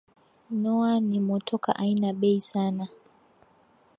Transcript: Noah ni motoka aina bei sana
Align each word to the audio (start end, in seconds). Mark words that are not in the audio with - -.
Noah 0.61 0.99
ni 1.09 1.17
motoka 1.27 1.71
aina 1.83 2.09
bei 2.19 2.39
sana 2.49 2.85